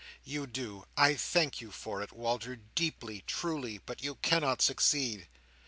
You 0.23 0.47
do. 0.47 0.87
I 0.97 1.13
thank 1.13 1.61
you 1.61 1.69
for 1.71 2.01
it, 2.01 2.11
Walter, 2.11 2.55
deeply, 2.73 3.23
truly; 3.27 3.77
but 3.77 4.01
you 4.01 4.15
cannot 4.15 4.59
succeed. 4.63 5.27